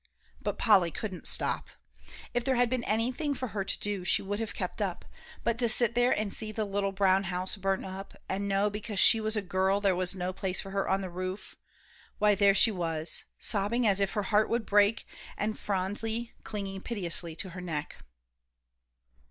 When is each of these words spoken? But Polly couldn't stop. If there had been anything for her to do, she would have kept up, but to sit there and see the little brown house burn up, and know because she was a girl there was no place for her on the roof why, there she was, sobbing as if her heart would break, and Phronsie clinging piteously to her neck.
But 0.41 0.57
Polly 0.57 0.89
couldn't 0.89 1.27
stop. 1.27 1.69
If 2.33 2.43
there 2.43 2.55
had 2.55 2.71
been 2.71 2.83
anything 2.85 3.35
for 3.35 3.49
her 3.49 3.63
to 3.63 3.79
do, 3.79 4.03
she 4.03 4.23
would 4.23 4.39
have 4.39 4.55
kept 4.55 4.81
up, 4.81 5.05
but 5.43 5.59
to 5.59 5.69
sit 5.69 5.93
there 5.93 6.11
and 6.11 6.33
see 6.33 6.51
the 6.51 6.65
little 6.65 6.91
brown 6.91 7.25
house 7.25 7.55
burn 7.55 7.85
up, 7.85 8.15
and 8.27 8.47
know 8.47 8.67
because 8.71 8.97
she 8.99 9.21
was 9.21 9.35
a 9.37 9.43
girl 9.43 9.79
there 9.79 9.95
was 9.95 10.15
no 10.15 10.33
place 10.33 10.59
for 10.59 10.71
her 10.71 10.89
on 10.89 11.01
the 11.01 11.09
roof 11.11 11.55
why, 12.17 12.33
there 12.33 12.55
she 12.55 12.71
was, 12.71 13.25
sobbing 13.37 13.85
as 13.85 13.99
if 13.99 14.13
her 14.13 14.23
heart 14.23 14.49
would 14.49 14.65
break, 14.65 15.05
and 15.37 15.59
Phronsie 15.59 16.33
clinging 16.43 16.81
piteously 16.81 17.35
to 17.35 17.49
her 17.49 17.61
neck. 17.61 17.97